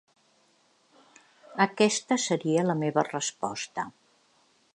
[1.67, 3.87] Aquesta seria la meva resposta.